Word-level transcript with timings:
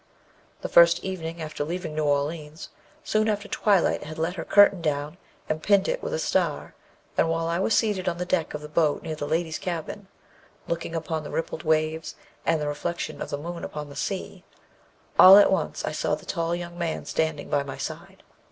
The 0.61 0.67
first 0.67 1.03
evening 1.03 1.43
after 1.43 1.63
leaving 1.63 1.93
New 1.93 2.05
Orleans, 2.05 2.69
soon 3.03 3.29
after 3.29 3.47
twilight 3.47 4.03
had 4.03 4.17
let 4.17 4.33
her 4.33 4.43
curtain 4.43 4.81
down, 4.81 5.19
and 5.47 5.61
pinned 5.61 5.87
it 5.87 6.01
with 6.01 6.11
a 6.11 6.17
star, 6.17 6.73
and 7.19 7.29
while 7.29 7.45
I 7.45 7.59
was 7.59 7.75
seated 7.77 8.09
on 8.09 8.17
the 8.17 8.25
deck 8.25 8.55
of 8.55 8.61
the 8.61 8.67
boat 8.67 9.03
near 9.03 9.13
the 9.15 9.27
ladies' 9.27 9.59
cabin, 9.59 10.07
looking 10.67 10.95
upon 10.95 11.21
the 11.23 11.29
rippled 11.29 11.61
waves, 11.61 12.15
and 12.47 12.59
the 12.59 12.67
reflection 12.67 13.21
of 13.21 13.29
the 13.29 13.37
moon 13.37 13.63
upon 13.63 13.89
the 13.89 13.95
sea, 13.95 14.43
all 15.19 15.37
at 15.37 15.51
once 15.51 15.85
I 15.85 15.91
saw 15.91 16.15
the 16.15 16.25
tall 16.25 16.55
young 16.55 16.79
man 16.79 17.05
standing 17.05 17.47
by 17.47 17.61
my 17.61 17.77
side. 17.77 18.23